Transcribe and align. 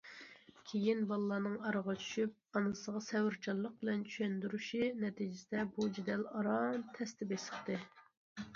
كېيىن 0.69 1.01
بالىلارنىڭ 1.09 1.57
ئارىغا 1.67 1.93
چۈشۈپ 2.03 2.57
ئانىسىغا 2.61 3.03
سەۋرچانلىق 3.09 3.77
بىلەن 3.83 4.03
چۈشەندۈرۈشى 4.09 4.83
نەتىجىسىدە 5.05 5.69
بۇ 5.77 5.89
جېدەل 5.99 6.27
ئاران 6.33 6.91
تەستە 6.99 7.33
بېسىقتى. 7.35 7.81